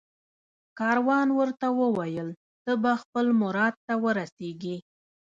[0.79, 2.29] کاروان ورته وویل
[2.63, 4.77] ته به خپل مراد ته ورسېږې